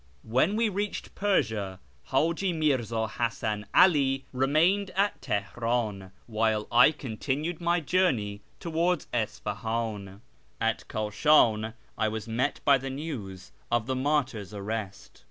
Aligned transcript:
When 0.25 0.55
we 0.55 0.67
reached 0.67 1.13
Persia, 1.13 1.79
ILiji 2.11 2.55
Mirzil 2.55 3.07
Hasan 3.07 3.67
'Ali 3.71 4.25
remained 4.33 4.89
at 4.95 5.21
Teheran, 5.21 6.09
while 6.25 6.65
I 6.71 6.89
continued 6.89 7.61
my 7.61 7.81
journey 7.81 8.41
towards 8.59 9.05
Isfah; 9.13 9.61
in. 9.97 10.21
At 10.59 10.87
Kashi'iii 10.87 11.75
I 11.99 12.07
was 12.07 12.27
met 12.27 12.61
by 12.65 12.79
the 12.79 12.89
news 12.89 13.51
of 13.69 13.85
the 13.85 13.95
martyrs' 13.95 14.55
arrest. 14.55 15.19